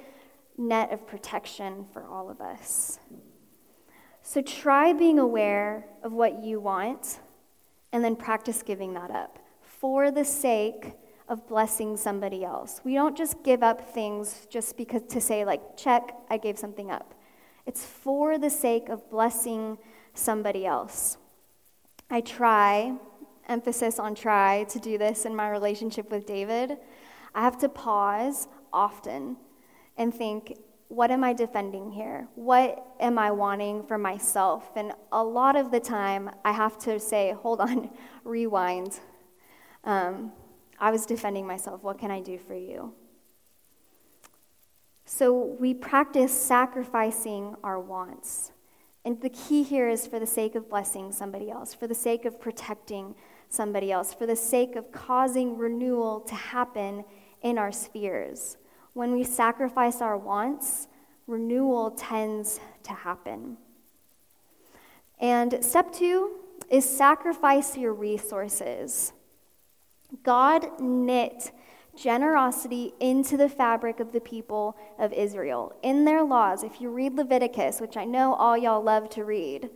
net 0.58 0.92
of 0.92 1.08
protection 1.08 1.86
for 1.92 2.06
all 2.06 2.30
of 2.30 2.42
us. 2.42 3.00
So 4.22 4.42
try 4.42 4.94
being 4.94 5.18
aware 5.18 5.86
of 6.04 6.12
what 6.12 6.44
you 6.44 6.60
want 6.60 7.20
and 7.92 8.04
then 8.04 8.16
practice 8.16 8.62
giving 8.62 8.94
that 8.94 9.10
up 9.10 9.40
for 9.62 10.12
the 10.12 10.24
sake 10.24 10.94
of 11.32 11.48
blessing 11.48 11.96
somebody 11.96 12.44
else. 12.44 12.82
We 12.84 12.94
don't 12.94 13.16
just 13.16 13.42
give 13.42 13.64
up 13.64 13.94
things 13.94 14.46
just 14.50 14.76
because 14.76 15.02
to 15.04 15.22
say, 15.22 15.46
like, 15.46 15.78
check, 15.78 16.14
I 16.30 16.38
gave 16.38 16.60
something 16.60 16.92
up. 16.92 17.16
It's 17.66 17.86
for 17.86 18.38
the 18.38 18.50
sake 18.50 18.90
of 18.90 19.10
blessing 19.10 19.78
somebody 20.14 20.66
else. 20.66 21.18
I 22.10 22.20
try, 22.20 22.98
emphasis 23.48 23.98
on 23.98 24.14
try, 24.14 24.66
to 24.66 24.80
do 24.80 24.98
this 24.98 25.24
in 25.24 25.34
my 25.34 25.50
relationship 25.50 26.12
with 26.12 26.26
David. 26.26 26.78
I 27.34 27.42
have 27.44 27.58
to 27.60 27.70
pause 27.70 28.50
often 28.74 29.38
and 29.98 30.14
think, 30.14 30.58
what 30.90 31.12
am 31.12 31.24
I 31.24 31.32
defending 31.32 31.92
here? 31.92 32.28
What 32.36 32.86
am 33.00 33.18
I 33.18 33.32
wanting 33.32 33.84
for 33.84 33.98
myself? 33.98 34.70
And 34.76 34.92
a 35.14 35.24
lot 35.24 35.56
of 35.56 35.72
the 35.72 35.80
time, 35.80 36.30
I 36.44 36.52
have 36.52 36.78
to 36.80 37.00
say, 37.00 37.34
hold 37.42 37.62
on, 37.62 37.90
rewind. 38.26 39.00
Um, 39.86 40.34
I 40.82 40.90
was 40.90 41.06
defending 41.06 41.46
myself. 41.46 41.84
What 41.84 42.00
can 42.00 42.10
I 42.10 42.22
do 42.22 42.40
for 42.40 42.56
you? 42.56 42.94
So 45.06 45.56
we 45.60 45.76
practice 45.76 46.32
sacrificing 46.32 47.56
our 47.64 47.80
wants. 47.80 48.52
And 49.06 49.22
the 49.22 49.30
key 49.30 49.62
here 49.62 49.88
is 49.90 50.08
for 50.08 50.20
the 50.20 50.26
sake 50.26 50.56
of 50.56 50.70
blessing 50.70 51.12
somebody 51.12 51.52
else, 51.52 51.74
for 51.74 51.86
the 51.86 51.96
sake 51.96 52.26
of 52.26 52.40
protecting 52.42 53.16
somebody 53.48 53.92
else, 53.92 54.14
for 54.14 54.26
the 54.26 54.36
sake 54.36 54.76
of 54.76 54.92
causing 54.92 55.56
renewal 55.58 56.22
to 56.22 56.36
happen 56.36 57.04
in 57.44 57.60
our 57.60 57.72
spheres. 57.72 58.58
When 58.94 59.12
we 59.14 59.24
sacrifice 59.24 60.02
our 60.02 60.18
wants, 60.18 60.88
renewal 61.28 61.92
tends 61.92 62.60
to 62.84 62.92
happen. 62.92 63.58
And 65.20 65.64
step 65.64 65.94
two 65.94 66.38
is 66.70 66.86
sacrifice 66.86 67.78
your 67.78 67.94
resources. 67.94 69.14
God 70.24 70.80
knit 70.80 71.52
generosity 71.96 72.94
into 73.00 73.38
the 73.38 73.50
fabric 73.50 74.00
of 74.00 74.12
the 74.12 74.22
people 74.22 74.78
of 74.98 75.12
Israel. 75.14 75.76
In 75.84 76.06
their 76.06 76.24
laws, 76.24 76.64
if 76.64 76.80
you 76.80 76.90
read 76.90 77.16
Leviticus, 77.16 77.82
which 77.82 77.98
I 77.98 78.06
know 78.06 78.34
all 78.34 78.58
y'all 78.58 78.82
love 78.82 79.10
to 79.12 79.26
read, 79.26 79.70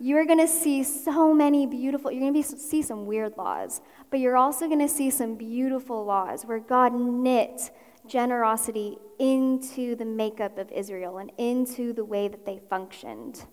you're 0.00 0.26
going 0.26 0.38
to 0.38 0.48
see 0.48 0.84
so 0.84 1.34
many 1.34 1.66
beautiful, 1.66 2.10
you're 2.10 2.20
going 2.20 2.42
to 2.42 2.58
see 2.58 2.82
some 2.82 3.06
weird 3.06 3.36
laws, 3.36 3.80
but 4.10 4.20
you're 4.20 4.36
also 4.36 4.66
going 4.66 4.78
to 4.78 4.88
see 4.88 5.10
some 5.10 5.34
beautiful 5.34 6.04
laws 6.04 6.44
where 6.44 6.60
God 6.60 6.94
knit 6.94 7.70
generosity 8.06 8.96
into 9.18 9.96
the 9.96 10.04
makeup 10.04 10.56
of 10.56 10.70
Israel 10.70 11.18
and 11.18 11.32
into 11.36 11.92
the 11.92 12.04
way 12.04 12.28
that 12.28 12.46
they 12.46 12.60
functioned. 12.70 13.44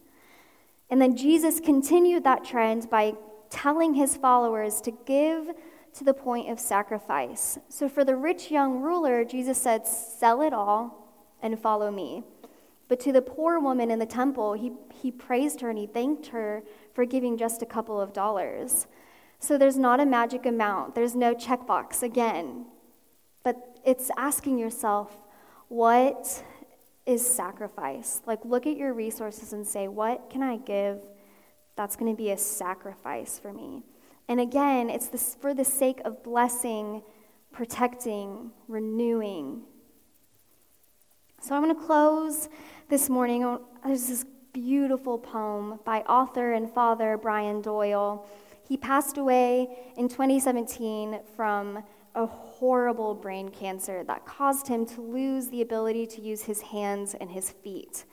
And 0.89 1.01
then 1.01 1.17
Jesus 1.17 1.59
continued 1.59 2.23
that 2.23 2.45
trend 2.45 2.89
by 2.89 3.13
telling 3.49 3.95
his 3.95 4.15
followers 4.15 4.81
to 4.81 4.91
give 5.05 5.49
to 5.95 6.03
the 6.03 6.13
point 6.13 6.49
of 6.49 6.59
sacrifice. 6.59 7.57
So 7.69 7.87
for 7.87 8.03
the 8.03 8.15
rich 8.15 8.51
young 8.51 8.81
ruler, 8.81 9.23
Jesus 9.23 9.57
said, 9.57 9.87
Sell 9.87 10.41
it 10.41 10.53
all 10.53 11.13
and 11.41 11.57
follow 11.59 11.89
me. 11.89 12.23
But 12.87 12.99
to 13.01 13.11
the 13.11 13.21
poor 13.21 13.59
woman 13.59 13.89
in 13.89 13.99
the 13.99 14.05
temple, 14.05 14.53
he, 14.53 14.73
he 14.93 15.09
praised 15.09 15.61
her 15.61 15.69
and 15.69 15.79
he 15.79 15.87
thanked 15.87 16.27
her 16.27 16.63
for 16.93 17.05
giving 17.05 17.37
just 17.37 17.61
a 17.61 17.65
couple 17.65 17.99
of 17.99 18.13
dollars. 18.13 18.87
So 19.39 19.57
there's 19.57 19.77
not 19.77 19.99
a 19.99 20.05
magic 20.05 20.45
amount, 20.45 20.95
there's 20.95 21.15
no 21.15 21.33
checkbox 21.33 22.03
again. 22.03 22.65
But 23.43 23.79
it's 23.85 24.11
asking 24.17 24.57
yourself, 24.59 25.15
what 25.67 26.43
is 27.05 27.25
sacrifice? 27.25 28.21
Like, 28.25 28.43
look 28.43 28.67
at 28.67 28.77
your 28.77 28.93
resources 28.93 29.53
and 29.53 29.65
say, 29.65 29.87
what 29.87 30.29
can 30.29 30.43
I 30.43 30.57
give 30.57 30.99
that's 31.75 31.95
going 31.95 32.11
to 32.11 32.17
be 32.17 32.31
a 32.31 32.37
sacrifice 32.37 33.39
for 33.39 33.53
me? 33.53 33.83
And 34.27 34.39
again, 34.39 34.89
it's 34.89 35.07
this, 35.07 35.35
for 35.39 35.53
the 35.53 35.65
sake 35.65 36.01
of 36.03 36.23
blessing, 36.23 37.03
protecting, 37.51 38.51
renewing. 38.67 39.61
So 41.41 41.55
I'm 41.55 41.63
going 41.63 41.75
to 41.75 41.81
close 41.81 42.49
this 42.89 43.09
morning. 43.09 43.43
Oh, 43.43 43.61
there's 43.85 44.07
this 44.07 44.25
beautiful 44.51 45.19
poem 45.19 45.79
by 45.85 45.99
author 46.01 46.53
and 46.53 46.71
father 46.71 47.17
Brian 47.17 47.61
Doyle. 47.61 48.27
He 48.67 48.77
passed 48.77 49.17
away 49.17 49.67
in 49.95 50.09
2017 50.09 51.19
from 51.35 51.83
a 52.15 52.25
horrible 52.25 53.13
brain 53.13 53.49
cancer 53.49 54.03
that 54.05 54.25
caused 54.25 54.67
him 54.67 54.85
to 54.85 55.01
lose 55.01 55.49
the 55.49 55.61
ability 55.61 56.07
to 56.07 56.21
use 56.21 56.43
his 56.43 56.61
hands 56.61 57.13
and 57.13 57.29
his 57.29 57.51
feet. 57.51 58.05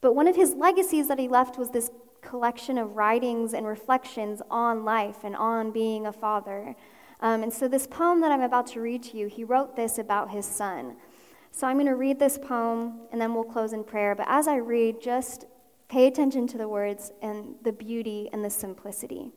But 0.00 0.14
one 0.14 0.28
of 0.28 0.36
his 0.36 0.54
legacies 0.54 1.08
that 1.08 1.18
he 1.18 1.28
left 1.28 1.58
was 1.58 1.70
this 1.70 1.90
collection 2.26 2.76
of 2.76 2.96
writings 2.96 3.54
and 3.54 3.66
reflections 3.66 4.42
on 4.50 4.84
life 4.84 5.18
and 5.22 5.36
on 5.36 5.70
being 5.70 6.06
a 6.06 6.12
father. 6.12 6.74
Um, 7.20 7.42
and 7.42 7.52
so, 7.52 7.68
this 7.68 7.86
poem 7.86 8.20
that 8.20 8.32
I'm 8.32 8.42
about 8.42 8.66
to 8.68 8.80
read 8.80 9.02
to 9.04 9.16
you, 9.16 9.26
he 9.28 9.44
wrote 9.44 9.76
this 9.76 9.98
about 9.98 10.30
his 10.30 10.44
son. 10.44 10.96
So, 11.52 11.66
I'm 11.66 11.76
going 11.76 11.86
to 11.86 11.94
read 11.94 12.18
this 12.18 12.36
poem 12.36 13.00
and 13.12 13.20
then 13.20 13.32
we'll 13.32 13.44
close 13.44 13.72
in 13.72 13.84
prayer. 13.84 14.14
But 14.14 14.26
as 14.28 14.48
I 14.48 14.56
read, 14.56 15.00
just 15.00 15.46
pay 15.88 16.06
attention 16.06 16.46
to 16.48 16.58
the 16.58 16.68
words 16.68 17.12
and 17.22 17.54
the 17.62 17.72
beauty 17.72 18.28
and 18.32 18.44
the 18.44 18.50
simplicity. 18.50 19.30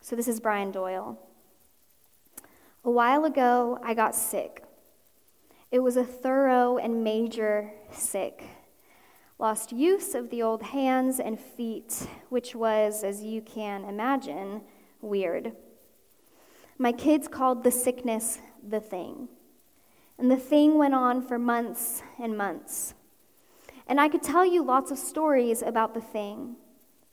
So, 0.00 0.14
this 0.14 0.28
is 0.28 0.38
Brian 0.38 0.70
Doyle. 0.70 1.18
A 2.84 2.90
while 2.90 3.24
ago, 3.24 3.80
I 3.82 3.94
got 3.94 4.14
sick. 4.14 4.62
It 5.72 5.80
was 5.80 5.96
a 5.96 6.04
thorough 6.04 6.76
and 6.76 7.02
major 7.02 7.72
sick 7.90 8.44
lost 9.38 9.72
use 9.72 10.14
of 10.14 10.30
the 10.30 10.42
old 10.42 10.62
hands 10.62 11.20
and 11.20 11.38
feet, 11.38 12.06
which 12.28 12.54
was, 12.54 13.04
as 13.04 13.22
you 13.22 13.42
can 13.42 13.84
imagine, 13.84 14.62
weird. 15.00 15.52
My 16.78 16.92
kids 16.92 17.28
called 17.28 17.62
the 17.62 17.70
sickness 17.70 18.38
the 18.66 18.80
thing. 18.80 19.28
And 20.18 20.30
the 20.30 20.36
thing 20.36 20.78
went 20.78 20.94
on 20.94 21.20
for 21.20 21.38
months 21.38 22.02
and 22.18 22.36
months. 22.36 22.94
And 23.86 24.00
I 24.00 24.08
could 24.08 24.22
tell 24.22 24.44
you 24.44 24.64
lots 24.64 24.90
of 24.90 24.98
stories 24.98 25.62
about 25.62 25.94
the 25.94 26.00
thing, 26.00 26.56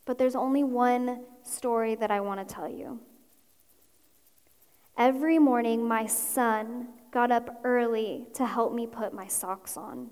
but 0.05 0.17
there's 0.17 0.35
only 0.35 0.63
one 0.63 1.25
story 1.43 1.95
that 1.95 2.09
I 2.09 2.21
want 2.21 2.47
to 2.47 2.55
tell 2.55 2.69
you. 2.69 2.99
Every 4.97 5.39
morning, 5.39 5.85
my 5.85 6.05
son 6.05 6.87
got 7.11 7.31
up 7.31 7.61
early 7.63 8.27
to 8.33 8.45
help 8.45 8.73
me 8.73 8.87
put 8.87 9.13
my 9.13 9.27
socks 9.27 9.75
on. 9.75 10.11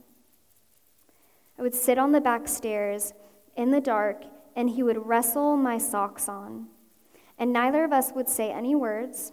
I 1.61 1.63
would 1.63 1.75
sit 1.75 1.99
on 1.99 2.11
the 2.11 2.19
back 2.19 2.47
stairs 2.47 3.13
in 3.55 3.69
the 3.69 3.79
dark, 3.79 4.23
and 4.55 4.67
he 4.67 4.81
would 4.81 5.05
wrestle 5.05 5.55
my 5.55 5.77
socks 5.77 6.27
on. 6.27 6.65
And 7.37 7.53
neither 7.53 7.83
of 7.83 7.93
us 7.93 8.11
would 8.15 8.27
say 8.27 8.51
any 8.51 8.73
words. 8.73 9.31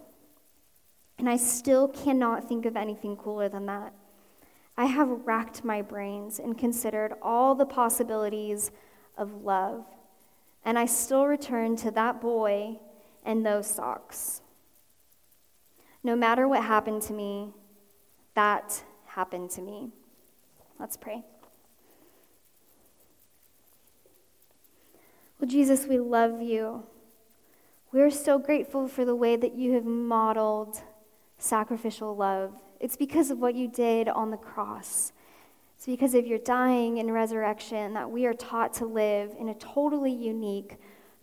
And 1.17 1.27
I 1.27 1.39
still 1.39 1.89
cannot 1.89 2.47
think 2.47 2.67
of 2.67 2.77
anything 2.77 3.17
cooler 3.17 3.49
than 3.49 3.65
that. 3.65 3.95
I 4.77 4.85
have 4.85 5.09
racked 5.25 5.65
my 5.65 5.81
brains 5.81 6.39
and 6.39 6.59
considered 6.59 7.15
all 7.23 7.55
the 7.55 7.65
possibilities 7.65 8.73
of 9.17 9.43
love. 9.43 9.87
And 10.67 10.79
I 10.79 10.85
still 10.85 11.27
return 11.27 11.77
to 11.77 11.91
that 11.93 12.21
boy 12.21 12.79
and 13.25 13.45
those 13.45 13.69
socks. 13.69 14.43
No 16.05 16.15
matter 16.15 16.47
what 16.47 16.63
happened 16.63 17.01
to 17.05 17.15
me, 17.15 17.55
that 18.35 18.85
happened 19.07 19.49
to 19.53 19.63
me. 19.63 19.89
Let's 20.79 20.99
pray. 20.99 21.25
Well, 25.41 25.49
Jesus, 25.49 25.87
we 25.87 25.99
love 25.99 26.43
you. 26.43 26.83
We're 27.93 28.11
so 28.11 28.39
grateful 28.39 28.89
for 28.89 29.05
the 29.05 29.15
way 29.15 29.37
that 29.37 29.55
you 29.55 29.75
have 29.75 29.85
modeled 29.85 30.83
sacrificial 31.39 32.17
love. 32.17 32.55
It's 32.81 32.97
because 32.97 33.31
of 33.31 33.39
what 33.39 33.55
you 33.55 33.69
did 33.69 34.09
on 34.09 34.31
the 34.31 34.37
cross. 34.37 35.13
It's 35.77 35.87
because 35.87 36.15
of 36.15 36.27
your 36.27 36.41
dying 36.41 36.99
and 36.99 37.13
resurrection 37.13 37.95
that 37.95 38.11
we 38.11 38.27
are 38.27 38.35
taught 38.35 38.75
to 38.75 38.85
live 38.85 39.35
in 39.39 39.49
a 39.49 39.55
totally 39.55 40.13
unique, 40.13 40.77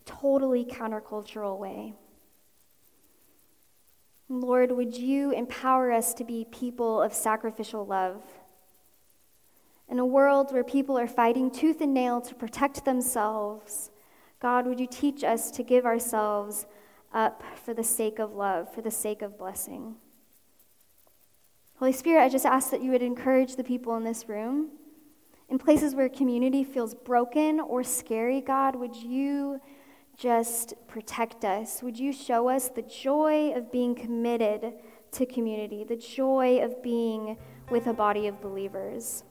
totally 0.05 0.63
countercultural 0.63 1.59
way. 1.59 1.93
Lord, 4.29 4.71
would 4.71 4.95
you 4.95 5.31
empower 5.31 5.91
us 5.91 6.13
to 6.15 6.23
be 6.23 6.47
people 6.51 7.01
of 7.01 7.13
sacrificial 7.13 7.85
love? 7.85 8.23
In 9.89 9.99
a 9.99 10.05
world 10.05 10.53
where 10.53 10.63
people 10.63 10.97
are 10.97 11.07
fighting 11.07 11.51
tooth 11.51 11.81
and 11.81 11.93
nail 11.93 12.21
to 12.21 12.33
protect 12.33 12.85
themselves, 12.85 13.91
God, 14.45 14.67
would 14.67 14.79
you 14.79 14.85
teach 14.85 15.23
us 15.23 15.49
to 15.49 15.63
give 15.63 15.87
ourselves 15.87 16.67
up 17.11 17.41
for 17.63 17.73
the 17.73 17.83
sake 17.83 18.19
of 18.19 18.35
love, 18.35 18.71
for 18.71 18.83
the 18.83 18.91
sake 18.91 19.23
of 19.23 19.39
blessing? 19.39 19.95
Holy 21.79 21.91
Spirit, 21.91 22.21
I 22.21 22.29
just 22.29 22.45
ask 22.45 22.69
that 22.69 22.83
you 22.83 22.91
would 22.91 23.01
encourage 23.01 23.55
the 23.55 23.63
people 23.63 23.97
in 23.97 24.03
this 24.03 24.29
room. 24.29 24.69
In 25.49 25.57
places 25.57 25.95
where 25.95 26.07
community 26.09 26.63
feels 26.63 26.93
broken 26.93 27.59
or 27.59 27.83
scary, 27.83 28.39
God, 28.39 28.75
would 28.75 28.95
you 28.95 29.59
just 30.15 30.75
protect 30.87 31.43
us? 31.43 31.81
Would 31.81 31.97
you 31.97 32.13
show 32.13 32.47
us 32.47 32.69
the 32.69 32.83
joy 32.83 33.51
of 33.55 33.71
being 33.71 33.95
committed 33.95 34.73
to 35.13 35.25
community, 35.25 35.83
the 35.83 35.95
joy 35.95 36.59
of 36.63 36.83
being 36.83 37.35
with 37.71 37.87
a 37.87 37.93
body 37.93 38.27
of 38.27 38.39
believers? 38.41 39.23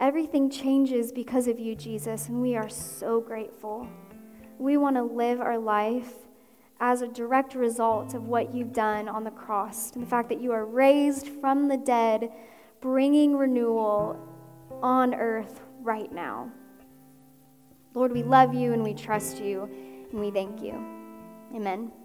Everything 0.00 0.48
changes 0.48 1.12
because 1.12 1.46
of 1.46 1.60
you, 1.60 1.74
Jesus, 1.74 2.28
and 2.28 2.40
we 2.40 2.56
are 2.56 2.70
so 2.70 3.20
grateful. 3.20 3.86
We 4.58 4.78
want 4.78 4.96
to 4.96 5.02
live 5.02 5.40
our 5.40 5.58
life 5.58 6.14
as 6.80 7.02
a 7.02 7.08
direct 7.08 7.54
result 7.54 8.14
of 8.14 8.26
what 8.26 8.54
you've 8.54 8.72
done 8.72 9.08
on 9.08 9.24
the 9.24 9.30
cross 9.30 9.92
and 9.92 10.02
the 10.02 10.08
fact 10.08 10.30
that 10.30 10.40
you 10.40 10.52
are 10.52 10.64
raised 10.64 11.28
from 11.28 11.68
the 11.68 11.76
dead, 11.76 12.32
bringing 12.80 13.36
renewal 13.36 14.18
on 14.82 15.14
earth 15.14 15.60
right 15.82 16.10
now. 16.10 16.50
Lord, 17.92 18.12
we 18.12 18.22
love 18.22 18.54
you 18.54 18.72
and 18.72 18.82
we 18.82 18.94
trust 18.94 19.38
you 19.38 19.68
and 20.10 20.18
we 20.18 20.30
thank 20.30 20.62
you. 20.62 20.72
Amen. 21.54 21.99